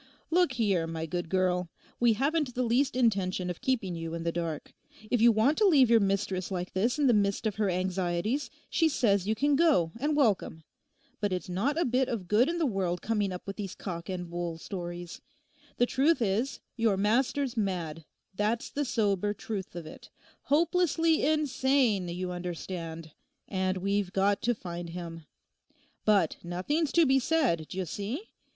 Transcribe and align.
'Look 0.31 0.53
here, 0.53 0.87
my 0.87 1.05
good 1.05 1.29
girl, 1.29 1.69
we 1.99 2.13
haven't 2.13 2.55
the 2.55 2.63
least 2.63 2.95
intention 2.95 3.51
of 3.51 3.61
keeping 3.61 3.93
you 3.95 4.15
in 4.15 4.23
the 4.23 4.31
dark. 4.31 4.73
If 5.11 5.21
you 5.21 5.31
want 5.31 5.59
to 5.59 5.67
leave 5.67 5.91
your 5.91 5.99
mistress 5.99 6.49
like 6.49 6.73
this 6.73 6.97
in 6.97 7.05
the 7.05 7.13
midst 7.13 7.45
of 7.45 7.57
her 7.57 7.69
anxieties 7.69 8.49
she 8.67 8.89
says 8.89 9.27
you 9.27 9.35
can 9.35 9.55
go 9.55 9.91
and 9.99 10.15
welcome. 10.17 10.63
But 11.19 11.31
it's 11.31 11.47
not 11.49 11.77
a 11.79 11.85
bit 11.85 12.09
of 12.09 12.27
good 12.27 12.49
in 12.49 12.57
the 12.57 12.65
world 12.65 13.03
coming 13.03 13.31
up 13.31 13.45
with 13.45 13.57
these 13.57 13.75
cock 13.75 14.09
and 14.09 14.27
bull 14.27 14.57
stories. 14.57 15.21
The 15.77 15.85
truth 15.85 16.19
is 16.19 16.61
your 16.75 16.97
master's 16.97 17.55
mad, 17.55 18.03
that's 18.33 18.71
the 18.71 18.85
sober 18.85 19.35
truth 19.35 19.75
of 19.75 19.85
it—hopelessly 19.85 21.23
insane, 21.23 22.07
you 22.07 22.31
understand; 22.31 23.11
and 23.47 23.77
we've 23.77 24.11
got 24.11 24.41
to 24.41 24.55
find 24.55 24.89
him. 24.89 25.27
But 26.05 26.37
nothing's 26.41 26.91
to 26.93 27.05
be 27.05 27.19
said, 27.19 27.67
d'ye 27.67 27.83
see? 27.83 28.29